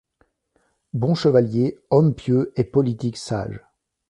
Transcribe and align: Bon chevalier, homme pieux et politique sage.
Bon 0.93 1.13
chevalier, 1.13 1.77
homme 1.91 2.15
pieux 2.15 2.51
et 2.55 2.63
politique 2.63 3.17
sage. 3.17 3.63